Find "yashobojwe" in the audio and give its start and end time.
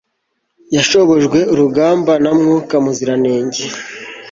0.75-1.39